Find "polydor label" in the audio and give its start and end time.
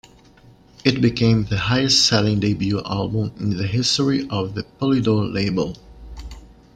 4.63-5.77